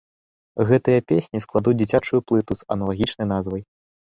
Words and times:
Гэтыя 0.69 1.03
песні 1.11 1.41
складуць 1.45 1.75
дзіцячую 1.83 2.21
плыту 2.31 2.53
з 2.63 2.69
аналагічнай 2.79 3.27
назвай. 3.35 3.61